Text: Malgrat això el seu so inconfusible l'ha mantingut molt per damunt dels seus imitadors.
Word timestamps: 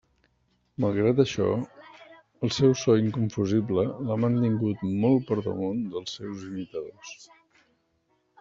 Malgrat 0.85 1.19
això 1.23 1.49
el 2.47 2.53
seu 2.55 2.73
so 2.83 2.95
inconfusible 3.01 3.85
l'ha 4.07 4.19
mantingut 4.23 4.83
molt 5.05 5.29
per 5.31 5.39
damunt 5.49 5.87
dels 5.95 6.19
seus 6.21 6.45
imitadors. 6.53 7.17